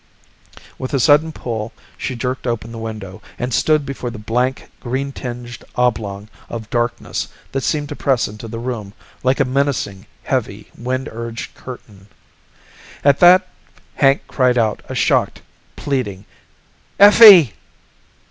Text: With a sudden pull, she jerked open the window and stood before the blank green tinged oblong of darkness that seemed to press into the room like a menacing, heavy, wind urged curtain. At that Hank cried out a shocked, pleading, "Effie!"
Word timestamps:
With 0.79 0.95
a 0.95 0.99
sudden 0.99 1.31
pull, 1.31 1.73
she 1.95 2.15
jerked 2.15 2.47
open 2.47 2.71
the 2.71 2.79
window 2.79 3.21
and 3.37 3.53
stood 3.53 3.85
before 3.85 4.09
the 4.09 4.17
blank 4.17 4.71
green 4.79 5.11
tinged 5.11 5.63
oblong 5.75 6.27
of 6.49 6.71
darkness 6.71 7.27
that 7.51 7.61
seemed 7.61 7.87
to 7.89 7.95
press 7.95 8.27
into 8.27 8.47
the 8.47 8.57
room 8.57 8.93
like 9.21 9.39
a 9.39 9.45
menacing, 9.45 10.07
heavy, 10.23 10.71
wind 10.75 11.07
urged 11.11 11.53
curtain. 11.53 12.07
At 13.03 13.19
that 13.19 13.47
Hank 13.93 14.23
cried 14.27 14.57
out 14.57 14.81
a 14.89 14.95
shocked, 14.95 15.43
pleading, 15.75 16.25
"Effie!" 16.99 17.53